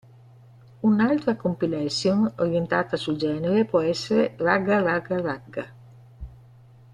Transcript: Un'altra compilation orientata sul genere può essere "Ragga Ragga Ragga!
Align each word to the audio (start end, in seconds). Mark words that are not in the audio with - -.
Un'altra 0.87 1.35
compilation 1.35 2.23
orientata 2.37 2.97
sul 2.97 3.17
genere 3.17 3.65
può 3.65 3.81
essere 3.81 4.33
"Ragga 4.35 4.81
Ragga 4.81 5.21
Ragga! 5.21 5.73